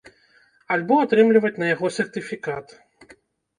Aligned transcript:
Альбо 0.75 0.95
атрымліваць 1.01 1.53
на 1.65 1.69
яго 1.75 1.93
сертыфікат. 2.01 2.77